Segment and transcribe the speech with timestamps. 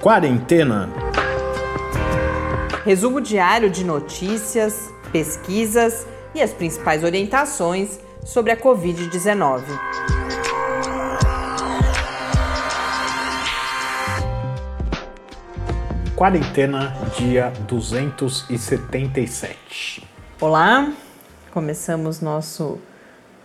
[0.00, 0.88] Quarentena.
[2.86, 9.62] Resumo diário de notícias, pesquisas e as principais orientações sobre a Covid-19.
[16.16, 20.08] Quarentena, dia 277.
[20.40, 20.90] Olá,
[21.52, 22.78] começamos nosso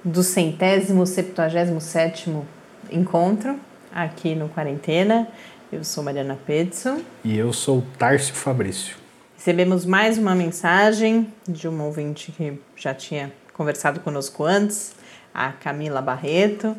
[0.05, 2.47] do centésimo, septuagésimo sétimo
[2.89, 3.59] encontro
[3.95, 5.29] aqui no Quarentena.
[5.71, 7.01] Eu sou Mariana Pedson.
[7.23, 8.95] E eu sou Tárcio Fabrício.
[9.35, 14.93] Recebemos mais uma mensagem de uma ouvinte que já tinha conversado conosco antes,
[15.33, 16.75] a Camila Barreto,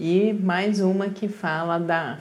[0.00, 2.18] e mais uma que fala da,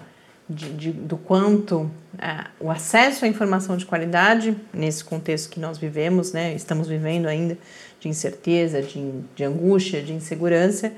[0.49, 5.77] de, de, do quanto é, o acesso à informação de qualidade, nesse contexto que nós
[5.77, 7.57] vivemos, né, estamos vivendo ainda,
[8.01, 10.91] de incerteza, de, de angústia, de insegurança,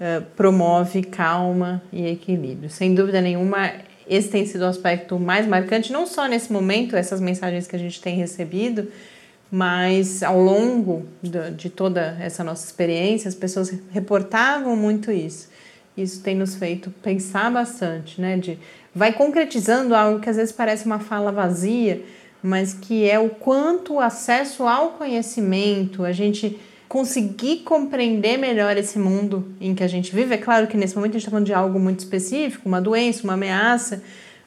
[0.00, 2.70] uh, promove calma e equilíbrio.
[2.70, 3.70] Sem dúvida nenhuma,
[4.08, 7.78] esse tem sido o aspecto mais marcante, não só nesse momento, essas mensagens que a
[7.78, 8.88] gente tem recebido,
[9.50, 15.48] mas ao longo de, de toda essa nossa experiência, as pessoas reportavam muito isso.
[15.96, 18.36] Isso tem nos feito pensar bastante, né?
[18.36, 18.58] De,
[18.94, 22.02] vai concretizando algo que às vezes parece uma fala vazia,
[22.42, 28.98] mas que é o quanto o acesso ao conhecimento, a gente conseguir compreender melhor esse
[28.98, 30.34] mundo em que a gente vive.
[30.34, 33.24] É claro que nesse momento a gente está falando de algo muito específico, uma doença,
[33.24, 34.02] uma ameaça,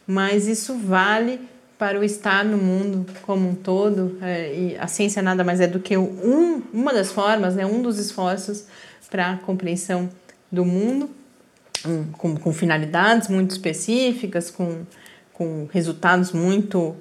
[0.07, 1.39] mas isso vale
[1.77, 4.17] para o estar no mundo como um todo.
[4.21, 7.81] É, e a ciência nada mais é do que um, uma das formas, né, um
[7.81, 8.65] dos esforços
[9.09, 10.09] para a compreensão
[10.51, 11.09] do mundo,
[11.85, 14.83] um, com, com finalidades muito específicas, com,
[15.33, 16.95] com resultados muito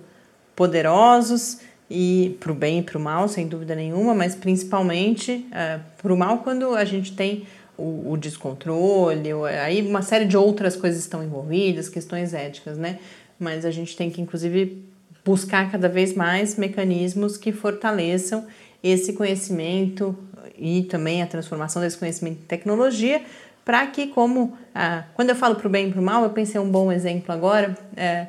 [0.54, 1.58] poderosos
[1.90, 6.12] e para o bem e para o mal, sem dúvida nenhuma, mas principalmente é, para
[6.12, 11.00] o mal quando a gente tem o, o, descontrole, aí uma série de outras coisas
[11.00, 12.98] estão envolvidas, questões éticas, né?
[13.38, 14.82] Mas a gente tem que, inclusive,
[15.24, 18.46] buscar cada vez mais mecanismos que fortaleçam
[18.82, 20.16] esse conhecimento
[20.56, 23.22] e também a transformação desse conhecimento em tecnologia,
[23.64, 26.30] para que, como ah, quando eu falo para o bem e para o mal, eu
[26.30, 27.76] pensei um bom exemplo agora.
[27.96, 28.26] É,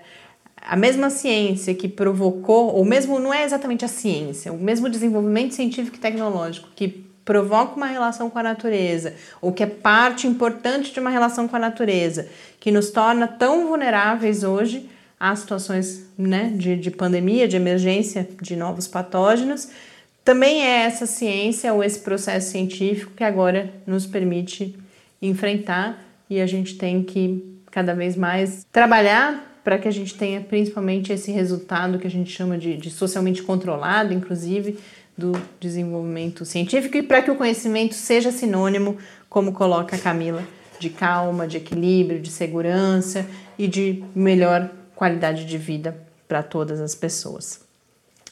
[0.70, 5.56] a mesma ciência que provocou, ou mesmo não é exatamente a ciência, o mesmo desenvolvimento
[5.56, 6.88] científico e tecnológico que
[7.26, 11.56] provoca uma relação com a natureza, ou que é parte importante de uma relação com
[11.56, 12.28] a natureza,
[12.60, 14.88] que nos torna tão vulneráveis hoje
[15.20, 19.70] a situações né, de, de pandemia, de emergência de novos patógenos,
[20.24, 24.78] também é essa ciência ou esse processo científico que agora nos permite
[25.20, 26.00] enfrentar
[26.30, 31.14] e a gente tem que cada vez mais trabalhar para que a gente tenha principalmente
[31.14, 34.80] esse resultado que a gente chama de, de socialmente controlado, inclusive,
[35.16, 38.98] do desenvolvimento científico e para que o conhecimento seja sinônimo,
[39.30, 40.44] como coloca a Camila,
[40.80, 43.28] de calma, de equilíbrio, de segurança
[43.60, 45.96] e de melhor qualidade de vida
[46.28, 47.62] para todas as pessoas.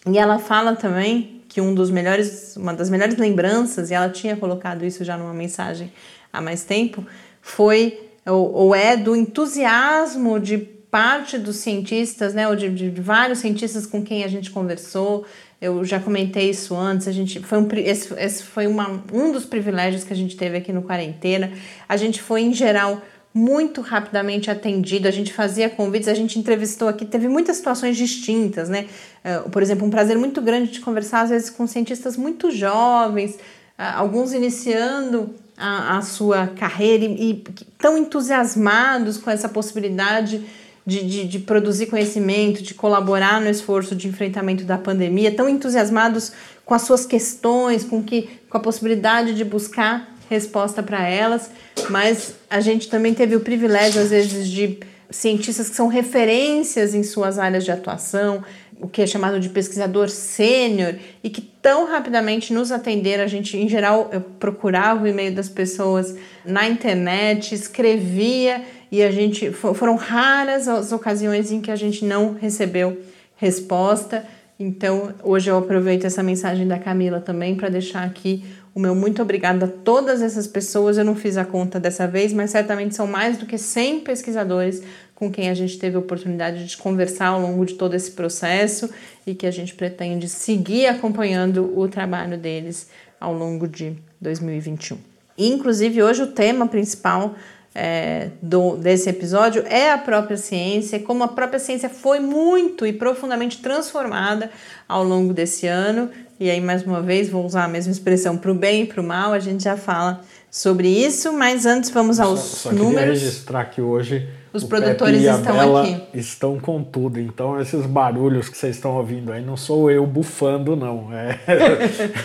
[0.07, 4.35] E ela fala também que um dos melhores, uma das melhores lembranças, e ela tinha
[4.35, 5.93] colocado isso já numa mensagem
[6.33, 7.05] há mais tempo,
[7.43, 13.37] foi ou, ou é do entusiasmo de parte dos cientistas, né, ou de, de, vários
[13.37, 15.27] cientistas com quem a gente conversou,
[15.61, 19.45] eu já comentei isso antes, a gente foi um, esse, esse foi uma, um dos
[19.45, 21.51] privilégios que a gente teve aqui no quarentena.
[21.87, 22.99] A gente foi, em geral,
[23.31, 28.67] muito rapidamente atendido, a gente fazia convites, a gente entrevistou aqui, teve muitas situações distintas,
[28.67, 28.87] né?
[29.23, 33.35] Uh, por exemplo, um prazer muito grande de conversar, às vezes, com cientistas muito jovens,
[33.35, 37.43] uh, alguns iniciando a, a sua carreira e, e
[37.77, 40.43] tão entusiasmados com essa possibilidade
[40.87, 46.31] de, de, de, produzir conhecimento, de colaborar no esforço de enfrentamento da pandemia, tão entusiasmados
[46.63, 51.51] com as suas questões, com, que, com a possibilidade de buscar resposta para elas,
[51.89, 57.03] mas a gente também teve o privilégio, às vezes, de cientistas que são referências em
[57.03, 58.41] suas áreas de atuação,
[58.79, 63.23] o que é chamado de pesquisador sênior, e que tão rapidamente nos atenderam.
[63.23, 66.15] A gente, em geral, eu procurava o e-mail das pessoas
[66.45, 72.33] na internet, escrevia e a gente foram raras as ocasiões em que a gente não
[72.33, 72.97] recebeu
[73.35, 74.25] resposta.
[74.59, 78.43] Então, hoje eu aproveito essa mensagem da Camila também para deixar aqui
[78.77, 80.99] o meu muito obrigada a todas essas pessoas.
[80.99, 84.83] Eu não fiz a conta dessa vez, mas certamente são mais do que 100 pesquisadores
[85.15, 88.87] com quem a gente teve a oportunidade de conversar ao longo de todo esse processo
[89.25, 92.87] e que a gente pretende seguir acompanhando o trabalho deles
[93.19, 94.95] ao longo de 2021.
[95.35, 97.33] inclusive, hoje o tema principal
[97.79, 102.91] é, do, desse episódio é a própria ciência, como a própria ciência foi muito e
[102.91, 104.49] profundamente transformada
[104.89, 106.09] ao longo desse ano.
[106.39, 108.99] E aí, mais uma vez, vou usar a mesma expressão para o bem e para
[108.99, 112.95] o mal, a gente já fala sobre isso, mas antes vamos aos só, só números.
[112.95, 116.01] Queria registrar que hoje Os o produtores Pepe e a estão Bela aqui.
[116.15, 117.19] Estão com tudo.
[117.19, 121.09] Então, esses barulhos que vocês estão ouvindo aí não sou eu bufando, não.
[121.13, 121.37] É...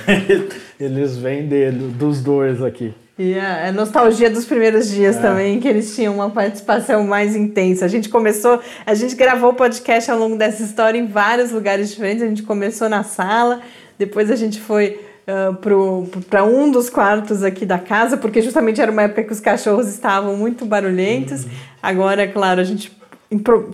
[0.81, 2.95] Eles vêm dele, dos dois aqui.
[3.25, 7.85] E a nostalgia dos primeiros dias também, que eles tinham uma participação mais intensa.
[7.85, 11.89] A gente começou, a gente gravou o podcast ao longo dessa história em vários lugares
[11.89, 12.21] diferentes.
[12.21, 13.61] A gente começou na sala,
[13.97, 15.01] depois a gente foi
[16.33, 19.87] para um dos quartos aqui da casa, porque justamente era uma época que os cachorros
[19.87, 21.47] estavam muito barulhentos.
[21.81, 22.91] Agora, é claro, a gente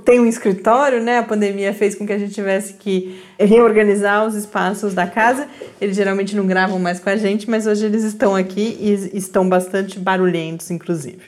[0.05, 1.19] tem um escritório, né?
[1.19, 5.49] A pandemia fez com que a gente tivesse que reorganizar os espaços da casa.
[5.81, 9.49] Eles geralmente não gravam mais com a gente, mas hoje eles estão aqui e estão
[9.49, 11.23] bastante barulhentos, inclusive.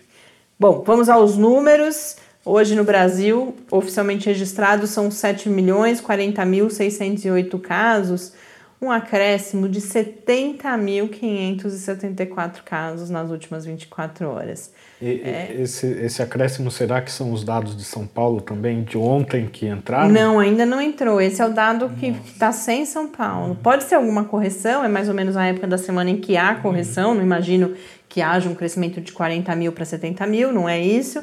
[0.59, 2.17] Bom, vamos aos números.
[2.45, 8.33] Hoje no Brasil, oficialmente registrados são 7 milhões 40 mil 608 casos,
[8.81, 14.73] um acréscimo de 70.574 casos nas últimas 24 horas.
[15.03, 15.21] E,
[15.59, 19.67] esse, esse acréscimo, será que são os dados de São Paulo também, de ontem que
[19.67, 20.09] entraram?
[20.09, 21.21] Não, ainda não entrou.
[21.21, 23.55] Esse é o dado que está sem São Paulo.
[23.63, 26.55] Pode ser alguma correção, é mais ou menos a época da semana em que há
[26.55, 27.15] correção.
[27.15, 27.75] Não imagino
[28.09, 31.23] que haja um crescimento de 40 mil para 70 mil, não é isso.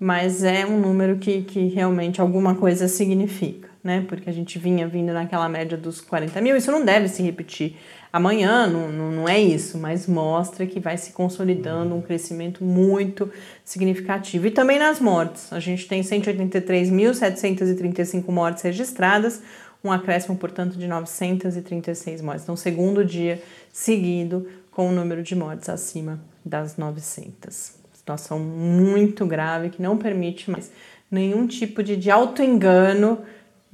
[0.00, 4.04] Mas é um número que, que realmente alguma coisa significa, né?
[4.08, 6.56] Porque a gente vinha vindo naquela média dos 40 mil.
[6.56, 7.76] Isso não deve se repetir
[8.10, 13.30] amanhã, não, não, não é isso, mas mostra que vai se consolidando um crescimento muito
[13.62, 14.46] significativo.
[14.46, 15.52] E também nas mortes.
[15.52, 19.42] A gente tem 183.735 mortes registradas,
[19.82, 22.44] um acréscimo, portanto, de 936 mortes.
[22.44, 27.74] Então, segundo dia seguido com o número de mortes acima das 900.
[27.92, 30.72] Situação muito grave que não permite mais
[31.10, 33.18] nenhum tipo de, de auto-engano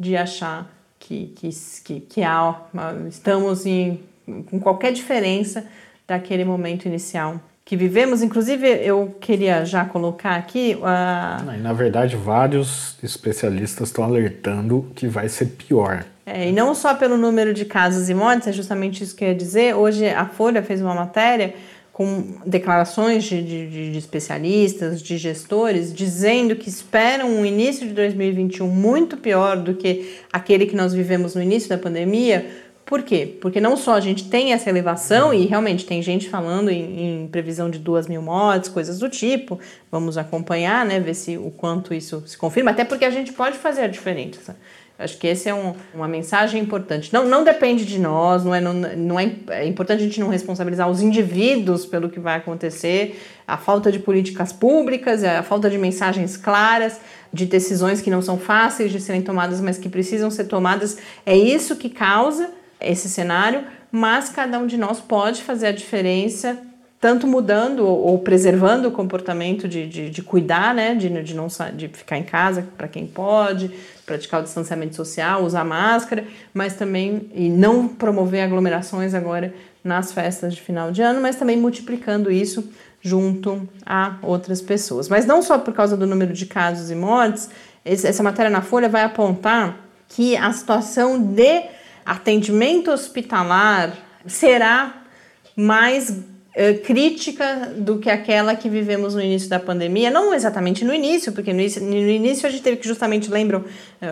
[0.00, 0.66] de achar
[0.98, 1.50] que, que,
[1.84, 2.58] que, que há,
[3.06, 4.00] estamos em,
[4.50, 5.66] com qualquer diferença
[6.08, 8.22] daquele momento inicial que vivemos.
[8.22, 10.76] Inclusive, eu queria já colocar aqui.
[10.76, 16.04] Uh, Na verdade, vários especialistas estão alertando que vai ser pior.
[16.24, 19.28] É, e não só pelo número de casos e mortes, é justamente isso que eu
[19.28, 19.76] ia dizer.
[19.76, 21.54] Hoje a Folha fez uma matéria
[22.00, 28.66] com declarações de, de, de, especialistas, de gestores, dizendo que esperam um início de 2021
[28.66, 32.50] muito pior do que aquele que nós vivemos no início da pandemia.
[32.86, 33.36] Por quê?
[33.38, 37.28] Porque não só a gente tem essa elevação, e realmente tem gente falando em, em
[37.28, 39.60] previsão de duas mil mortes, coisas do tipo.
[39.92, 40.98] Vamos acompanhar, né?
[41.00, 44.56] Ver se o quanto isso se confirma, até porque a gente pode fazer a diferença.
[45.00, 47.10] Acho que esse é um, uma mensagem importante.
[47.10, 50.28] Não, não depende de nós, não é, não, não é, é importante a gente não
[50.28, 53.18] responsabilizar os indivíduos pelo que vai acontecer,
[53.48, 57.00] a falta de políticas públicas, a falta de mensagens claras,
[57.32, 60.98] de decisões que não são fáceis de serem tomadas, mas que precisam ser tomadas.
[61.24, 66.58] É isso que causa esse cenário, mas cada um de nós pode fazer a diferença
[67.00, 71.88] tanto mudando ou, preservando o comportamento de, de, de cuidar, né, de, de não de
[71.88, 73.70] ficar em casa para quem pode,
[74.10, 79.54] praticar o distanciamento social, usar máscara, mas também e não promover aglomerações agora
[79.84, 82.68] nas festas de final de ano, mas também multiplicando isso
[83.00, 85.08] junto a outras pessoas.
[85.08, 87.48] Mas não só por causa do número de casos e mortes,
[87.84, 89.78] essa matéria na Folha vai apontar
[90.08, 91.62] que a situação de
[92.04, 93.96] atendimento hospitalar
[94.26, 95.04] será
[95.54, 96.12] mais
[96.84, 101.52] crítica do que aquela que vivemos no início da pandemia, não exatamente no início, porque
[101.52, 103.64] no início, no início a gente teve que justamente, lembram,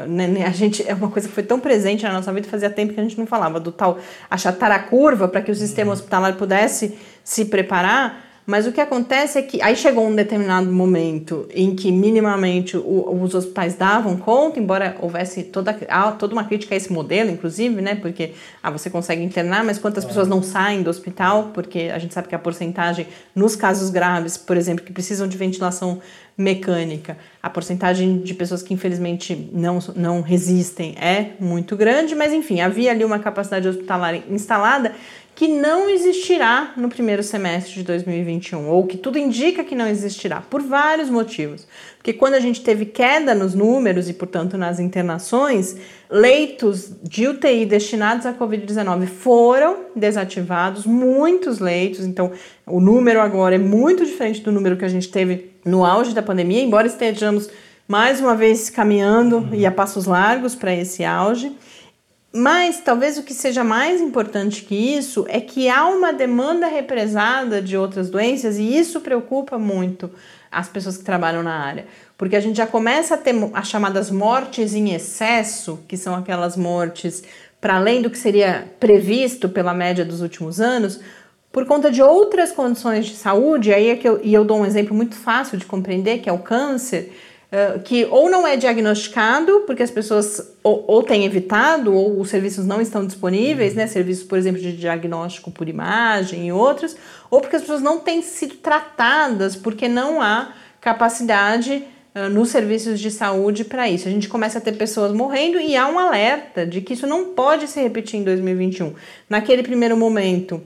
[0.07, 2.95] né, a gente é uma coisa que foi tão presente na nossa vida, fazia tempo
[2.95, 3.99] que a gente não falava do tal
[4.31, 9.39] achatar a curva para que o sistema hospitalar pudesse se preparar, mas o que acontece
[9.39, 14.59] é que aí chegou um determinado momento em que minimamente o, os hospitais davam conta,
[14.59, 15.75] embora houvesse toda,
[16.19, 17.97] toda uma crítica a esse modelo, inclusive, né?
[17.97, 21.51] Porque ah, você consegue internar, mas quantas pessoas não saem do hospital?
[21.53, 25.37] Porque a gente sabe que a porcentagem, nos casos graves, por exemplo, que precisam de
[25.37, 26.01] ventilação
[26.39, 32.61] mecânica, a porcentagem de pessoas que infelizmente não, não resistem é muito grande, mas enfim,
[32.61, 34.95] havia ali uma capacidade hospitalar instalada
[35.39, 40.41] que não existirá no primeiro semestre de 2021, ou que tudo indica que não existirá,
[40.41, 41.65] por vários motivos.
[41.97, 45.77] Porque quando a gente teve queda nos números e, portanto, nas internações,
[46.11, 52.33] leitos de UTI destinados à Covid-19 foram desativados, muitos leitos, então
[52.67, 56.21] o número agora é muito diferente do número que a gente teve no auge da
[56.21, 57.49] pandemia, embora estejamos
[57.87, 61.53] mais uma vez caminhando e a passos largos para esse auge.
[62.33, 67.63] Mas talvez o que seja mais importante que isso é que há uma demanda represada
[67.63, 70.11] de outras doenças e isso preocupa muito
[70.51, 74.11] as pessoas que trabalham na área, porque a gente já começa a ter as chamadas
[74.11, 77.23] mortes em excesso, que são aquelas mortes
[77.61, 81.01] para além do que seria previsto pela média dos últimos anos,
[81.51, 83.73] por conta de outras condições de saúde.
[83.73, 86.33] Aí é que eu, e eu dou um exemplo muito fácil de compreender, que é
[86.33, 87.13] o câncer
[87.53, 92.31] uh, que ou não é diagnosticado, porque as pessoas ou, ou têm evitado, ou os
[92.31, 93.87] serviços não estão disponíveis, né?
[93.87, 96.97] Serviços, por exemplo, de diagnóstico por imagem e outros,
[97.31, 103.01] ou porque as pessoas não têm sido tratadas, porque não há capacidade uh, nos serviços
[103.01, 104.09] de saúde para isso.
[104.09, 107.35] A gente começa a ter pessoas morrendo e há um alerta de que isso não
[107.35, 108.95] pode se repetir em 2021.
[109.29, 110.63] Naquele primeiro momento,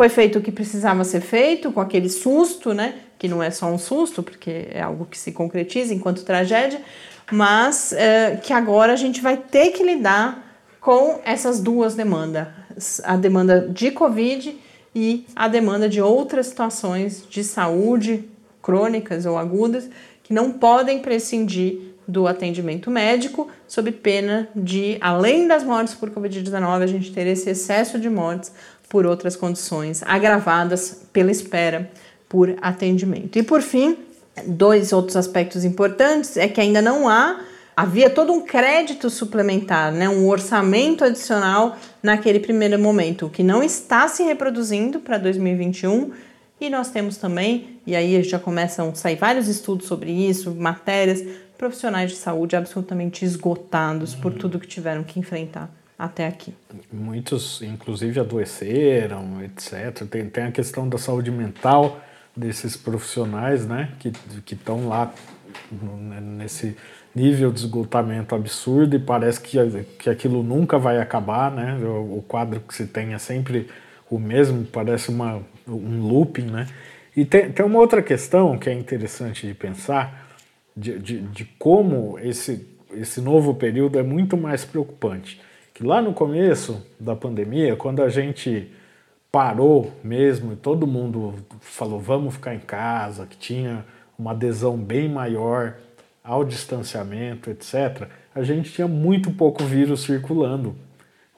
[0.00, 2.94] foi feito o que precisava ser feito, com aquele susto, né?
[3.18, 6.80] Que não é só um susto, porque é algo que se concretiza enquanto tragédia,
[7.30, 12.48] mas é, que agora a gente vai ter que lidar com essas duas demandas:
[13.04, 14.58] a demanda de Covid
[14.94, 18.24] e a demanda de outras situações de saúde
[18.62, 19.90] crônicas ou agudas
[20.22, 26.82] que não podem prescindir do atendimento médico, sob pena de, além das mortes por Covid-19,
[26.82, 28.50] a gente ter esse excesso de mortes
[28.90, 31.88] por outras condições agravadas pela espera
[32.28, 33.38] por atendimento.
[33.38, 33.96] E por fim,
[34.46, 37.40] dois outros aspectos importantes é que ainda não há
[37.76, 44.06] havia todo um crédito suplementar, né, um orçamento adicional naquele primeiro momento, que não está
[44.06, 46.10] se reproduzindo para 2021.
[46.60, 51.24] E nós temos também, e aí já começam a sair vários estudos sobre isso, matérias,
[51.56, 54.20] profissionais de saúde absolutamente esgotados uhum.
[54.20, 56.54] por tudo que tiveram que enfrentar até aqui.
[56.90, 60.06] Muitos, inclusive, adoeceram, etc.
[60.10, 62.00] Tem, tem a questão da saúde mental
[62.34, 65.12] desses profissionais, né, que estão lá
[66.22, 66.74] nesse
[67.14, 69.58] nível de esgotamento absurdo e parece que,
[69.98, 71.76] que aquilo nunca vai acabar, né?
[71.82, 73.68] O, o quadro que se tem é sempre
[74.08, 76.66] o mesmo, parece uma, um looping, né?
[77.14, 80.30] E tem, tem uma outra questão que é interessante de pensar,
[80.74, 85.40] de, de, de como esse, esse novo período é muito mais preocupante
[85.80, 88.70] que lá no começo da pandemia, quando a gente
[89.32, 93.86] parou mesmo e todo mundo falou vamos ficar em casa, que tinha
[94.18, 95.76] uma adesão bem maior
[96.22, 100.76] ao distanciamento, etc., a gente tinha muito pouco vírus circulando.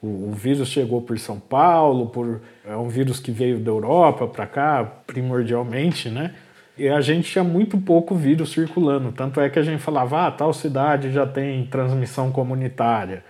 [0.01, 4.27] O, o vírus chegou por São Paulo, por, é um vírus que veio da Europa
[4.27, 6.35] para cá, primordialmente, né?
[6.77, 9.13] E a gente tinha muito pouco vírus circulando.
[9.13, 13.23] Tanto é que a gente falava, ah, tal cidade já tem transmissão comunitária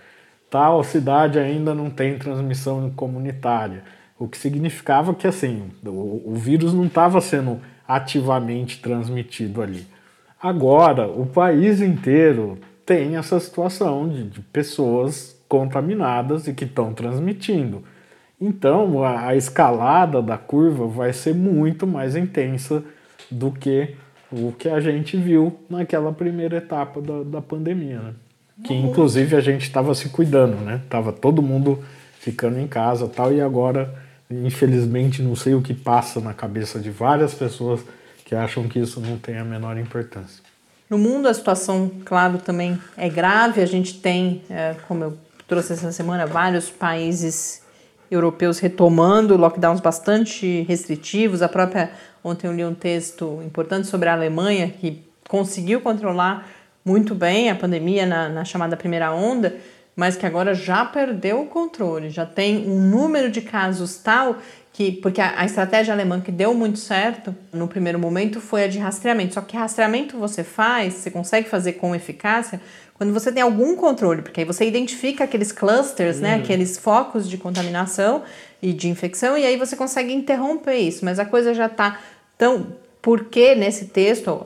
[0.54, 3.82] tal cidade ainda não tem transmissão comunitária.
[4.16, 9.84] O que significava que assim, o, o vírus não estava sendo ativamente transmitido ali.
[10.40, 12.56] Agora, o país inteiro
[12.86, 17.82] tem essa situação de, de pessoas contaminadas e que estão transmitindo.
[18.40, 22.84] Então, a, a, escalada da curva vai ser muito mais intensa
[23.28, 23.96] do que
[24.30, 27.98] o que a gente viu naquela primeira etapa da, da pandemia.
[27.98, 28.14] Né?
[28.62, 30.80] Que inclusive a gente estava se cuidando, né?
[30.88, 31.82] Tava todo mundo
[32.20, 33.94] ficando em casa, tal, e agora,
[34.30, 37.80] infelizmente, não sei o que passa na cabeça de várias pessoas
[38.24, 40.42] que acham que isso não tem a menor importância.
[40.88, 43.60] No mundo a situação, claro, também é grave.
[43.60, 47.62] A gente tem, é, como eu trouxe essa semana, vários países
[48.10, 51.42] europeus retomando lockdowns bastante restritivos.
[51.42, 51.90] A própria
[52.22, 56.48] ontem eu li um texto importante sobre a Alemanha que conseguiu controlar
[56.84, 59.56] muito bem a pandemia na, na chamada primeira onda,
[59.96, 64.36] mas que agora já perdeu o controle, já tem um número de casos tal
[64.72, 68.68] que, porque a, a, estratégia alemã que deu muito certo no primeiro momento foi a
[68.68, 69.34] de rastreamento.
[69.34, 72.60] Só que rastreamento você faz, você consegue fazer com eficácia
[72.94, 76.42] quando você tem algum controle, porque aí você identifica aqueles clusters, né, uhum.
[76.42, 78.22] aqueles focos de contaminação
[78.62, 81.04] e de infecção, e aí você consegue interromper isso.
[81.04, 82.00] Mas a coisa já está
[82.36, 82.68] tão
[83.04, 84.40] porque nesse texto,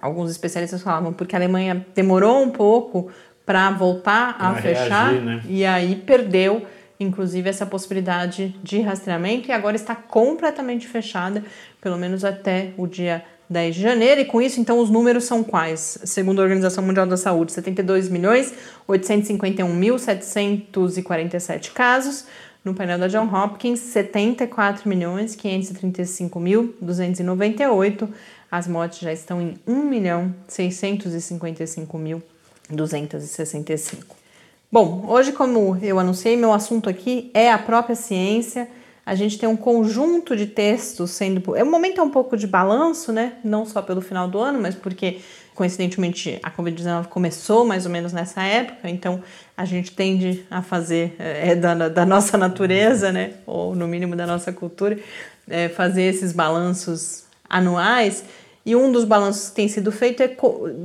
[0.00, 3.10] alguns especialistas falavam porque a Alemanha demorou um pouco
[3.44, 5.42] para voltar a fechar reagir, né?
[5.48, 6.64] e aí perdeu
[7.00, 11.42] inclusive essa possibilidade de rastreamento e agora está completamente fechada,
[11.80, 15.44] pelo menos até o dia 10 de janeiro, e com isso, então, os números são
[15.44, 15.98] quais?
[16.04, 18.52] Segundo a Organização Mundial da Saúde, 72 milhões
[18.88, 22.26] 851.747 casos,
[22.66, 28.08] no painel da John Hopkins, 74 milhões 535 mil 298.
[28.50, 32.20] As mortes já estão em 1 milhão 655 mil
[32.68, 34.16] 265.
[34.70, 38.68] Bom, hoje, como eu anunciei, meu assunto aqui é a própria ciência.
[39.04, 41.54] A gente tem um conjunto de textos sendo.
[41.54, 43.34] É um momento é um pouco de balanço, né?
[43.44, 45.20] Não só pelo final do ano, mas porque
[45.56, 49.22] coincidentemente a Covid-19 começou mais ou menos nessa época, então
[49.56, 54.14] a gente tende a fazer, é, é da, da nossa natureza, né, ou no mínimo
[54.14, 54.98] da nossa cultura,
[55.48, 58.22] é, fazer esses balanços anuais.
[58.66, 60.36] E um dos balanços que tem sido feito é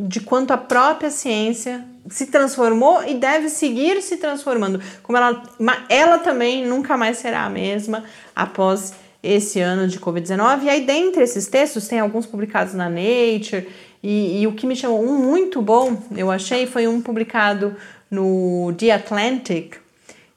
[0.07, 4.79] de quanto a própria ciência se transformou e deve seguir se transformando.
[5.01, 5.43] Como ela,
[5.89, 8.03] ela também nunca mais será a mesma
[8.35, 10.63] após esse ano de Covid-19.
[10.63, 13.67] E aí, dentre esses textos, tem alguns publicados na Nature
[14.03, 17.75] E, e, o que me chamou um muito bom, eu achei, foi um publicado
[18.09, 19.75] no The Atlantic,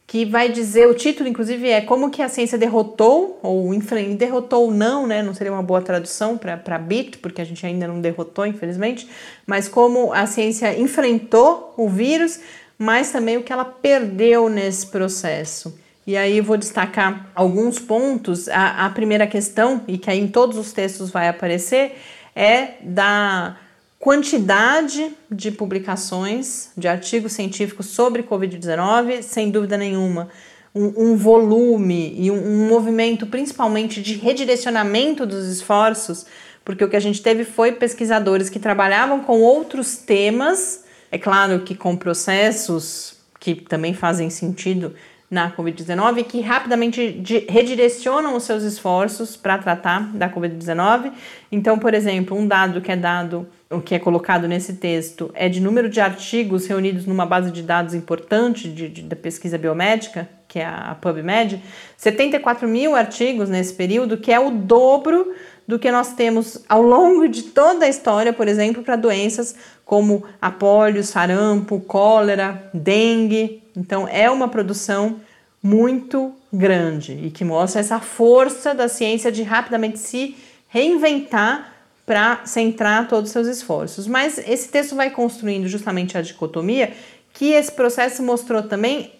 [0.06, 3.70] que vai dizer, o título inclusive é Como que a ciência derrotou, ou
[4.16, 5.22] derrotou não, né?
[5.22, 9.08] Não seria uma boa tradução para bit, porque a gente ainda não derrotou, infelizmente,
[9.46, 12.38] mas como a ciência enfrentou o vírus,
[12.78, 15.76] mas também o que ela perdeu nesse processo.
[16.06, 18.46] E aí vou destacar alguns pontos.
[18.48, 21.96] A, a primeira questão, e que aí em todos os textos vai aparecer,
[22.34, 23.56] é da
[23.98, 30.28] quantidade de publicações, de artigos científicos sobre Covid-19, sem dúvida nenhuma,
[30.74, 36.26] um, um volume e um, um, movimento principalmente de redirecionamento dos esforços,
[36.64, 41.60] porque o que a gente teve foi pesquisadores que trabalhavam com outros temas, é claro
[41.60, 44.94] que com processos que também fazem sentido
[45.34, 51.10] na Covid-19 que rapidamente redirecionam os seus esforços para tratar da Covid-19.
[51.50, 55.48] Então, por exemplo, um dado que é dado, o que é colocado nesse texto, é
[55.48, 60.28] de número de artigos reunidos numa base de dados importante de, de da pesquisa biomédica,
[60.46, 61.60] que é a PubMed,
[61.96, 65.34] 74 mil artigos nesse período, que é o dobro
[65.66, 70.22] do que nós temos ao longo de toda a história, por exemplo, para doenças como
[70.40, 73.62] a polio, sarampo, cólera, dengue.
[73.76, 75.20] Então, é uma produção
[75.64, 80.36] muito grande e que mostra essa força da ciência de rapidamente se
[80.68, 81.72] reinventar
[82.04, 84.06] para centrar todos os seus esforços.
[84.06, 86.92] Mas esse texto vai construindo justamente a dicotomia
[87.32, 89.10] que esse processo mostrou também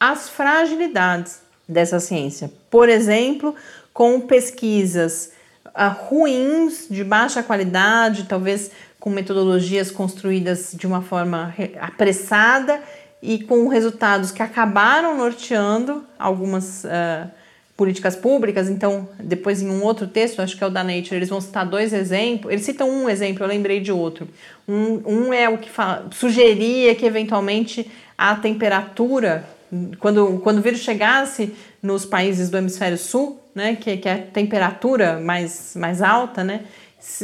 [0.00, 2.50] as fragilidades dessa ciência.
[2.68, 3.54] Por exemplo,
[3.94, 5.30] com pesquisas
[5.66, 12.82] uh, ruins, de baixa qualidade, talvez com metodologias construídas de uma forma apressada
[13.22, 17.30] e com resultados que acabaram norteando algumas uh,
[17.76, 18.68] políticas públicas.
[18.68, 21.64] Então, depois em um outro texto, acho que é o da Nature, eles vão citar
[21.64, 22.52] dois exemplos.
[22.52, 24.28] Eles citam um exemplo, eu lembrei de outro.
[24.68, 25.70] Um, um é o que
[26.12, 27.88] sugeria que eventualmente
[28.18, 29.44] a temperatura,
[29.98, 34.18] quando, quando o vírus chegasse nos países do hemisfério sul, né, que, que é a
[34.18, 36.62] temperatura mais, mais alta, né,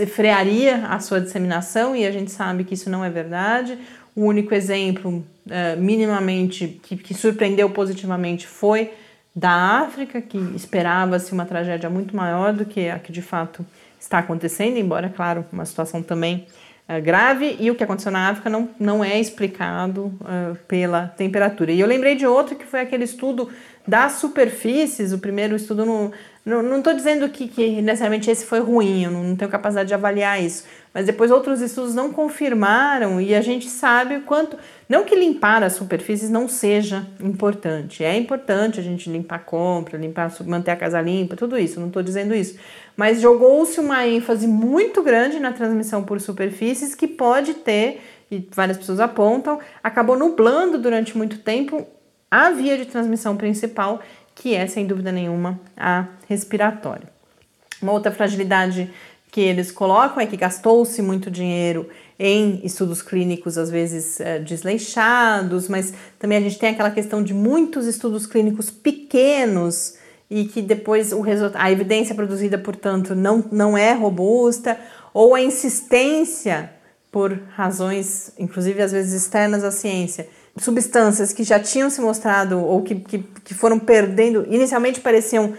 [0.09, 3.79] frearia a sua disseminação, e a gente sabe que isso não é verdade.
[4.15, 8.93] O único exemplo uh, minimamente que, que surpreendeu positivamente foi
[9.35, 13.65] da África, que esperava-se uma tragédia muito maior do que a que de fato
[13.99, 16.47] está acontecendo, embora, claro, uma situação também
[16.89, 21.73] uh, grave, e o que aconteceu na África não, não é explicado uh, pela temperatura.
[21.73, 23.49] E eu lembrei de outro que foi aquele estudo
[23.87, 26.13] das superfícies, o primeiro estudo no,
[26.49, 30.43] não estou dizendo que, que, necessariamente esse foi ruim, eu não tenho capacidade de avaliar
[30.43, 30.65] isso.
[30.95, 34.57] Mas depois outros estudos não confirmaram e a gente sabe o quanto.
[34.89, 38.03] Não que limpar as superfícies não seja importante.
[38.03, 41.89] É importante a gente limpar a compra, limpar, manter a casa limpa, tudo isso, não
[41.89, 42.59] estou dizendo isso.
[42.97, 48.77] Mas jogou-se uma ênfase muito grande na transmissão por superfícies que pode ter, e várias
[48.77, 51.87] pessoas apontam, acabou nublando durante muito tempo
[52.31, 54.01] a via de transmissão principal
[54.39, 57.09] que é, sem dúvida nenhuma, a respiratória.
[57.83, 58.91] Uma outra fragilidade
[59.31, 65.69] que eles colocam é que gastou-se muito dinheiro em estudos clínicos, às vezes é, desleixados,
[65.69, 69.97] mas também a gente tem aquela questão de muitos estudos clínicos pequenos
[70.31, 71.23] e que depois o
[71.55, 74.79] a evidência produzida, portanto, não, não é robusta,
[75.13, 76.71] ou a insistência
[77.11, 82.83] por razões, inclusive às vezes externas à ciência, substâncias que já tinham se mostrado ou
[82.83, 85.55] que, que, que foram perdendo, inicialmente pareciam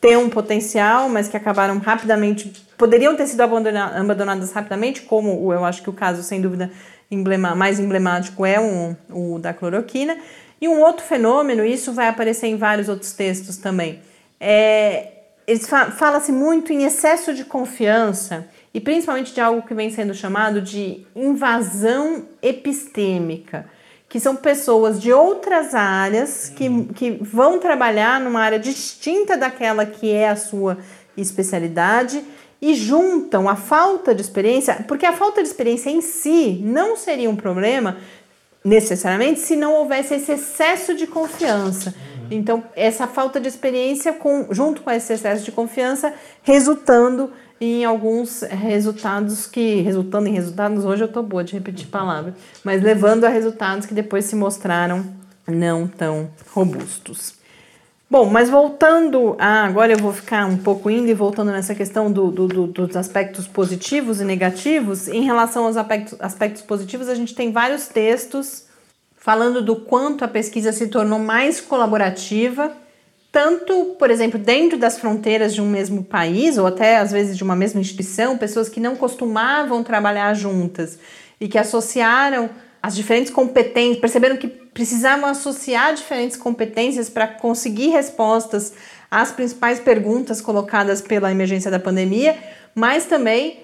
[0.00, 5.82] ter um potencial, mas que acabaram rapidamente, poderiam ter sido abandonadas rapidamente, como eu acho
[5.82, 6.70] que o caso, sem dúvida,
[7.10, 10.16] emblema, mais emblemático é um, o da cloroquina.
[10.60, 14.00] E um outro fenômeno, isso vai aparecer em vários outros textos também,
[14.38, 15.08] é,
[15.96, 21.04] fala-se muito em excesso de confiança e principalmente de algo que vem sendo chamado de
[21.14, 23.66] invasão epistêmica
[24.10, 30.10] que são pessoas de outras áreas que, que vão trabalhar numa área distinta daquela que
[30.10, 30.78] é a sua
[31.16, 32.24] especialidade
[32.60, 37.30] e juntam a falta de experiência, porque a falta de experiência em si não seria
[37.30, 37.98] um problema
[38.64, 41.94] necessariamente se não houvesse esse excesso de confiança.
[42.30, 48.42] Então, essa falta de experiência, com, junto com esse excesso de confiança, resultando em alguns
[48.42, 53.28] resultados que, resultando em resultados, hoje eu tô boa de repetir palavra, mas levando a
[53.28, 55.04] resultados que depois se mostraram
[55.46, 57.34] não tão robustos.
[58.08, 59.64] Bom, mas voltando a.
[59.64, 62.96] Agora eu vou ficar um pouco indo e voltando nessa questão do, do, do, dos
[62.96, 65.06] aspectos positivos e negativos.
[65.06, 68.64] Em relação aos aspectos, aspectos positivos, a gente tem vários textos
[69.20, 72.74] falando do quanto a pesquisa se tornou mais colaborativa
[73.32, 77.44] tanto, por exemplo, dentro das fronteiras de um mesmo país, ou até às vezes de
[77.44, 80.98] uma mesma instituição, pessoas que não costumavam trabalhar juntas
[81.40, 82.50] e que associaram
[82.82, 88.72] as diferentes competências, perceberam que precisavam associar diferentes competências para conseguir respostas
[89.08, 92.36] às principais perguntas colocadas pela emergência da pandemia,
[92.74, 93.60] mas também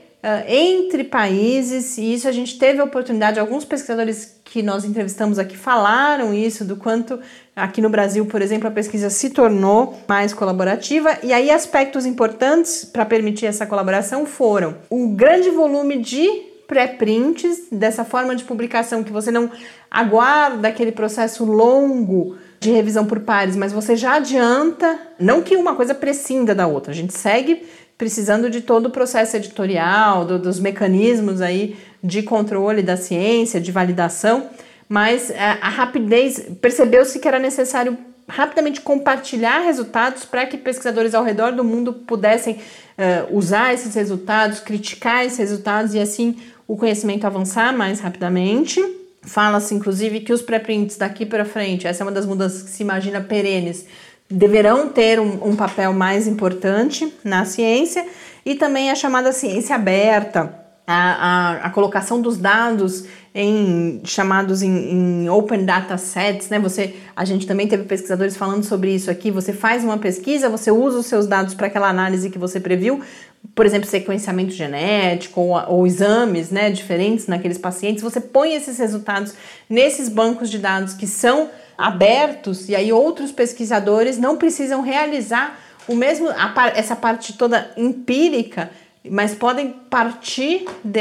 [0.48, 5.56] entre países, e isso a gente teve a oportunidade, alguns pesquisadores que nós entrevistamos aqui
[5.56, 7.20] falaram isso, do quanto
[7.54, 12.84] aqui no Brasil, por exemplo, a pesquisa se tornou mais colaborativa, e aí aspectos importantes
[12.84, 16.26] para permitir essa colaboração foram o grande volume de
[16.66, 19.48] pré-prints, dessa forma de publicação que você não
[19.88, 25.76] aguarda aquele processo longo de revisão por pares, mas você já adianta, não que uma
[25.76, 27.62] coisa prescinda da outra, a gente segue
[27.98, 33.72] precisando de todo o processo editorial, do, dos mecanismos aí de controle da ciência, de
[33.72, 34.48] validação,
[34.88, 37.96] mas a, é, a rapidez, percebeu-se que era necessário
[38.28, 44.60] rapidamente compartilhar resultados para que pesquisadores ao redor do mundo pudessem uh, usar esses resultados,
[44.60, 48.82] criticar esses resultados e assim o conhecimento avançar mais rapidamente.
[49.22, 52.82] Fala-se, inclusive, que os pré-prints daqui para frente, essa é uma das mudanças que se
[52.82, 53.86] imagina perenes,
[54.30, 58.04] deverão ter um, um, papel mais importante na ciência
[58.44, 64.70] e também a chamada ciência aberta, a, a, a colocação dos dados em chamados em,
[64.70, 66.58] em, open data sets, né?
[66.58, 69.30] Você, a gente também teve pesquisadores falando sobre isso aqui.
[69.30, 73.02] Você faz uma pesquisa, você usa os seus dados para aquela análise que você previu,
[73.54, 79.34] por exemplo, sequenciamento genético ou, ou, exames né, diferentes naqueles pacientes, você põe esses resultados
[79.68, 85.58] nesses bancos de dados que são abertos e aí outros pesquisadores não precisam realizar
[85.88, 86.28] o mesmo
[86.74, 88.70] essa parte toda empírica,
[89.08, 91.00] mas podem partir de,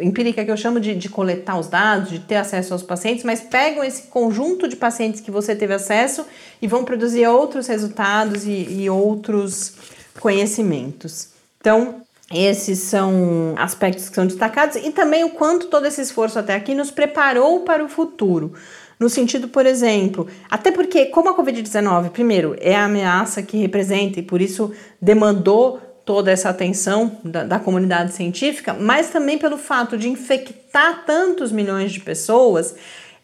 [0.00, 3.40] empírica que eu chamo de, de coletar os dados, de ter acesso aos pacientes, mas
[3.40, 6.24] pegam esse conjunto de pacientes que você teve acesso
[6.62, 9.74] e vão produzir outros resultados e, e outros
[10.20, 11.30] conhecimentos.
[11.60, 12.02] Então,
[12.32, 16.74] esses são aspectos que são destacados e também o quanto todo esse esforço até aqui
[16.74, 18.54] nos preparou para o futuro.
[19.00, 24.20] No sentido, por exemplo, até porque, como a Covid-19, primeiro, é a ameaça que representa
[24.20, 29.96] e por isso demandou toda essa atenção da, da, comunidade científica, mas também pelo fato
[29.96, 32.74] de infectar tantos milhões de pessoas,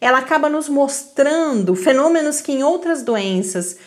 [0.01, 3.77] ela acaba nos mostrando fenômenos que em outras doenças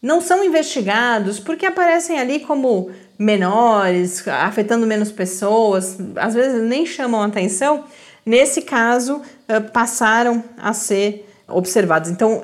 [0.00, 7.22] não são investigados porque aparecem ali como menores, afetando menos pessoas, às vezes nem chamam
[7.22, 7.84] atenção,
[8.24, 12.10] nesse caso eh, passaram a ser observados.
[12.10, 12.42] Então,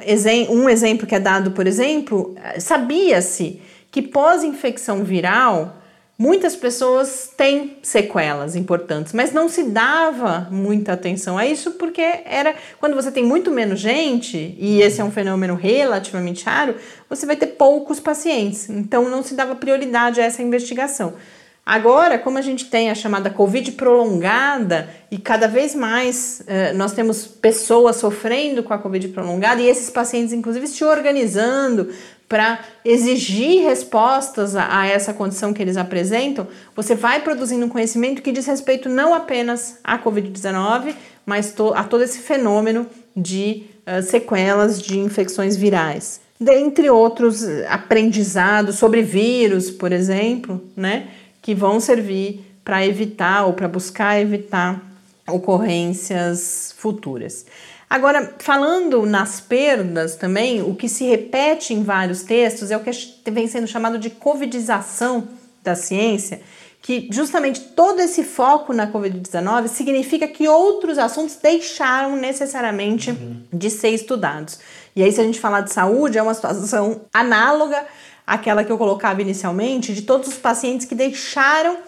[0.48, 3.60] um exemplo que é dado, por exemplo, eh, sabia-se
[3.90, 5.80] que pós-infecção viral
[6.20, 12.54] Muitas pessoas têm sequelas importantes, mas não se dava muita atenção a isso porque era
[12.78, 16.74] quando você tem muito menos gente, e esse é um fenômeno relativamente raro,
[17.08, 18.68] você vai ter poucos pacientes.
[18.68, 21.14] Então não se dava prioridade a essa investigação.
[21.64, 26.92] Agora, como a gente tem a chamada Covid prolongada e cada vez mais eh, nós
[26.92, 31.90] temos pessoas sofrendo com a Covid prolongada e esses pacientes, inclusive, se organizando
[32.30, 36.46] para exigir respostas a, a, essa condição que eles apresentam,
[36.76, 40.94] você vai produzindo um conhecimento que diz respeito não apenas à Covid-19,
[41.26, 46.20] mas to, a todo esse fenômeno de uh, sequelas de infecções virais.
[46.40, 51.08] Dentre outros aprendizados sobre vírus, por exemplo, né,
[51.40, 54.80] que vão servir para evitar ou para buscar evitar
[55.26, 57.46] ocorrências futuras.
[57.88, 62.90] Agora, falando nas perdas também, o que se repete em vários textos é o que
[63.30, 65.26] vem sendo chamado de covidização
[65.62, 66.40] da ciência,
[66.80, 73.42] que justamente todo esse foco na Covid-19 significa que outros assuntos deixaram necessariamente uhum.
[73.52, 74.60] de ser estudados.
[74.94, 77.84] E aí, se a gente falar de saúde, é uma situação análoga
[78.30, 81.78] àquela que eu colocava inicialmente, de todos os pacientes que deixaram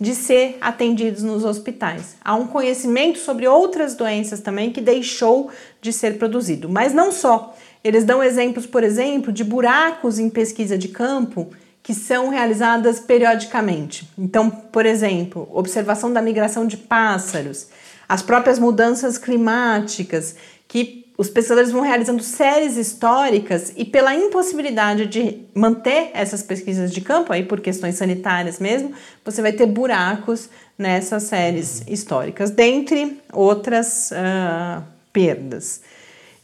[0.00, 2.14] de ser atendidos nos hospitais.
[2.24, 5.50] Há um conhecimento sobre outras doenças também que deixou
[5.82, 6.68] de ser produzido.
[6.68, 7.52] Mas não só.
[7.82, 11.50] Eles dão exemplos, por exemplo, de buracos em pesquisa de campo
[11.82, 14.08] que são realizadas periodicamente.
[14.16, 17.66] Então, por exemplo, observação da migração de pássaros,
[18.08, 20.36] as próprias mudanças climáticas
[20.68, 27.00] que os pesquisadores vão realizando séries históricas e pela impossibilidade de manter essas pesquisas de
[27.00, 28.92] campo, aí por questões sanitárias mesmo,
[29.24, 34.80] você vai ter buracos nessas séries históricas, dentre outras uh,
[35.12, 35.82] perdas.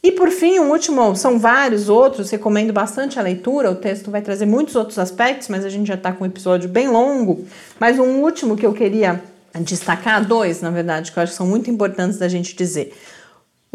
[0.03, 4.23] E por fim, um último, são vários outros, recomendo bastante a leitura, o texto vai
[4.23, 7.47] trazer muitos outros aspectos, mas a gente já está com um episódio bem longo.
[7.79, 9.23] Mas um último que eu queria
[9.61, 12.93] destacar, dois na verdade, que eu acho que são muito importantes da gente dizer.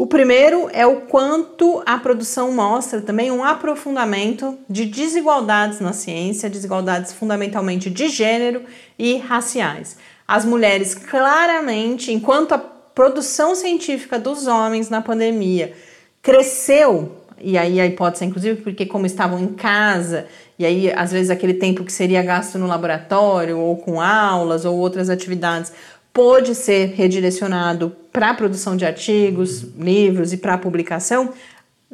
[0.00, 6.48] O primeiro é o quanto a produção mostra também um aprofundamento de desigualdades na ciência,
[6.48, 8.62] desigualdades fundamentalmente de gênero
[8.98, 9.98] e raciais.
[10.26, 15.74] As mulheres claramente, enquanto a produção científica dos homens na pandemia
[16.22, 20.26] cresceu, e aí a hipótese, inclusive, porque como estavam em casa,
[20.58, 24.78] e aí às vezes aquele tempo que seria gasto no laboratório, ou com aulas, ou
[24.78, 25.70] outras atividades,
[26.12, 31.32] pôde ser redirecionado para a produção de artigos, livros e para a publicação,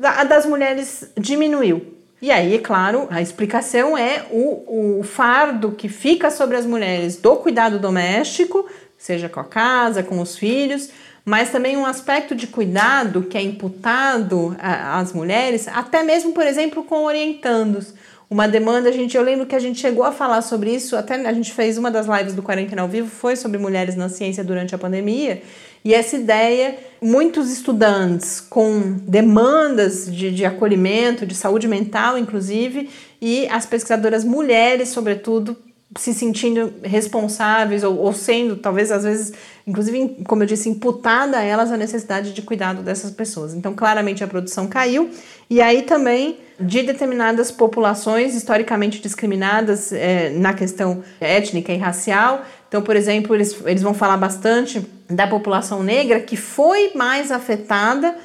[0.03, 1.95] a das mulheres diminuiu.
[2.21, 7.17] E aí, é claro, a explicação é o, o fardo que fica sobre as mulheres
[7.17, 10.89] do cuidado doméstico, seja com a casa, com os filhos,
[11.25, 16.85] mas também um aspecto de cuidado que é imputado às mulheres, até mesmo, por exemplo,
[16.85, 17.93] com orientandos
[18.29, 21.15] uma demanda, a gente, eu lembro que a gente chegou a falar sobre isso, até
[21.15, 24.43] a gente fez uma das lives do Quarentena ao Vivo, foi sobre mulheres na ciência
[24.43, 25.43] durante a pandemia,
[25.85, 32.91] e essa ideia, muitos estudantes com demandas de, de acolhimento, de saúde mental, inclusive,
[33.23, 35.57] e as pesquisadoras mulheres, sobretudo,
[35.97, 39.33] se sentindo responsáveis ou, ou, sendo, talvez às vezes,
[39.67, 43.55] inclusive, como eu disse, imputada a elas a necessidade de cuidado dessas pessoas.
[43.55, 45.11] Então, claramente a produção caiu
[45.49, 52.45] e aí também de determinadas populações historicamente discriminadas é, na questão étnica e racial.
[52.69, 58.17] Então, por exemplo, eles, eles vão falar bastante da população negra que foi mais afetada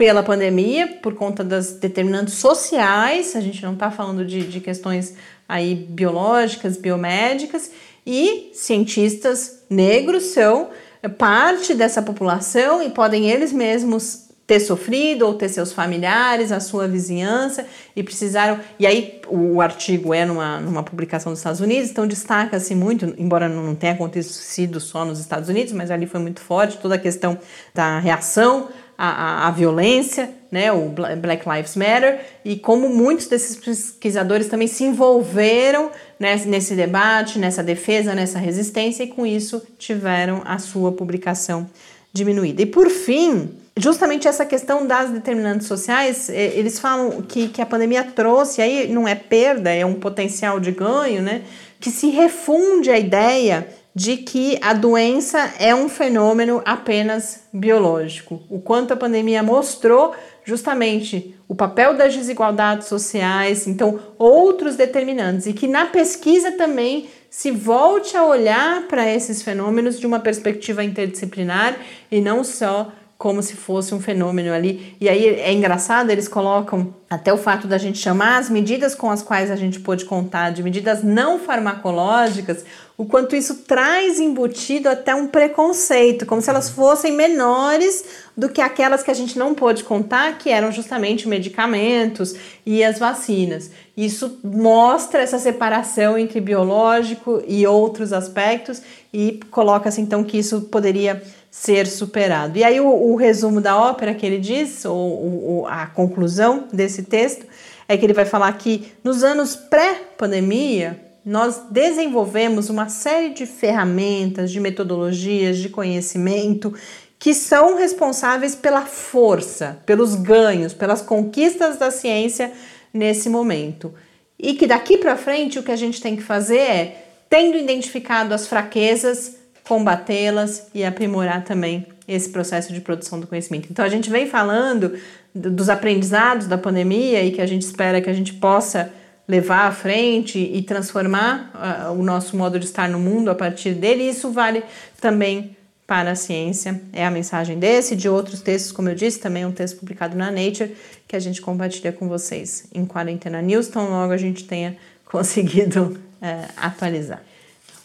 [0.00, 5.14] pela pandemia por conta das determinantes sociais, a gente não está falando de, de questões
[5.50, 7.70] aí biológicas, biomédicas,
[8.06, 10.70] e cientistas negros são
[11.18, 16.88] parte dessa população e podem eles mesmos ter sofrido ou ter seus familiares, a sua
[16.88, 18.58] vizinhança e precisaram.
[18.80, 23.48] E aí o artigo é numa, numa publicação dos Estados Unidos, então destaca-se muito, embora
[23.48, 27.38] não tenha acontecido só nos Estados Unidos, mas ali foi muito forte toda a questão
[27.72, 28.68] da reação
[29.00, 34.68] à, à, à violência, né, o Black Lives Matter, e como muitos desses pesquisadores também
[34.68, 40.92] se envolveram nesse, nesse debate, nessa defesa, nessa resistência, e com isso tiveram a sua
[40.92, 41.66] publicação
[42.12, 42.60] diminuída.
[42.60, 47.66] E por fim, justamente essa questão das determinantes sociais, é, eles falam que, que a
[47.66, 51.40] pandemia trouxe, aí não é perda, é um potencial de ganho, né?
[51.80, 58.42] Que se refunde a ideia de que a doença é um fenômeno apenas biológico.
[58.48, 65.52] O quanto a pandemia mostrou justamente o papel das desigualdades sociais, então outros determinantes, e
[65.52, 71.76] que na pesquisa também se volte a olhar para esses fenômenos de uma perspectiva interdisciplinar
[72.10, 74.96] e não só como se fosse um fenômeno ali.
[74.98, 79.10] E aí é engraçado, eles colocam até o fato da gente chamar as medidas com
[79.10, 82.64] as quais a gente pôde contar de medidas não farmacológicas,
[83.00, 88.04] o quanto isso traz embutido até um preconceito, como se elas fossem menores
[88.36, 92.34] do que aquelas que a gente não pôde contar, que eram justamente medicamentos
[92.66, 93.70] e as vacinas.
[93.96, 101.22] Isso mostra essa separação entre biológico e outros aspectos e coloca-se então que isso poderia
[101.50, 102.58] ser superado.
[102.58, 107.04] E aí o, o resumo da ópera que ele diz, ou, ou a conclusão desse
[107.04, 107.46] texto,
[107.88, 114.50] é que ele vai falar que nos anos pré-pandemia nós desenvolvemos uma série de ferramentas,
[114.50, 116.74] de metodologias, de conhecimento
[117.20, 122.50] que são responsáveis pela força, pelos ganhos, pelas conquistas da ciência
[122.92, 123.94] nesse momento.
[124.36, 128.34] E que daqui para frente o que a gente tem que fazer é, tendo identificado
[128.34, 129.36] as fraquezas,
[129.68, 133.68] combatê-las e aprimorar também esse processo de produção do conhecimento.
[133.70, 134.98] Então a gente vem falando
[135.32, 138.92] dos aprendizados da pandemia e que a gente espera que a gente possa
[139.30, 143.74] levar à frente e transformar uh, o nosso modo de estar no mundo a partir
[143.74, 144.02] dele.
[144.02, 144.64] E isso vale
[145.00, 146.80] também para a ciência.
[146.92, 150.32] É a mensagem desse de outros textos, como eu disse, também um texto publicado na
[150.32, 150.74] Nature
[151.06, 155.96] que a gente compartilha com vocês em Quarentena News, tão logo a gente tenha conseguido
[156.20, 157.22] uh, atualizar.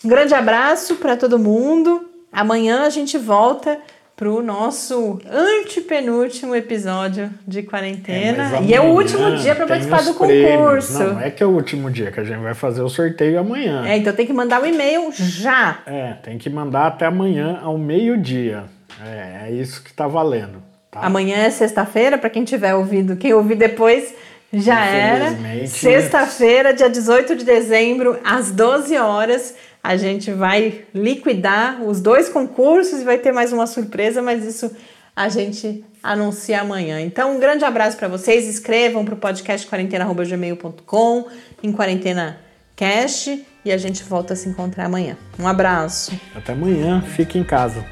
[0.03, 2.09] Um grande abraço para todo mundo.
[2.31, 3.79] Amanhã a gente volta
[4.15, 8.59] para o nosso antepenúltimo episódio de quarentena.
[8.59, 10.99] É, e é o último dia para participar do concurso.
[10.99, 13.37] Não, não é que é o último dia, que a gente vai fazer o sorteio
[13.39, 13.85] amanhã.
[13.85, 15.79] É, então tem que mandar o um e-mail já.
[15.85, 18.63] É, tem que mandar até amanhã ao meio-dia.
[19.05, 20.63] É, é isso que está valendo.
[20.89, 21.01] Tá?
[21.01, 24.13] Amanhã é sexta-feira, para quem tiver ouvido, quem ouvir depois
[24.53, 25.35] já era.
[25.67, 33.01] Sexta-feira, dia 18 de dezembro, às 12 horas a gente vai liquidar os dois concursos
[33.01, 34.75] e vai ter mais uma surpresa, mas isso
[35.15, 36.99] a gente anuncia amanhã.
[36.99, 38.47] Então, um grande abraço para vocês.
[38.47, 41.25] Escrevam para o podcast quarentena.gmail.com
[41.61, 42.39] em quarentena
[42.75, 45.15] cast e a gente volta a se encontrar amanhã.
[45.39, 46.19] Um abraço.
[46.33, 47.01] Até amanhã.
[47.01, 47.85] Fique em casa.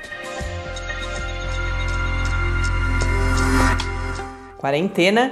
[4.58, 5.32] Quarentena